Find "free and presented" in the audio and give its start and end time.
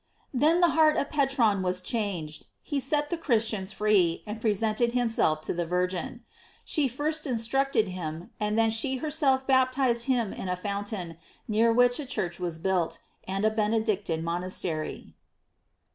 3.71-4.93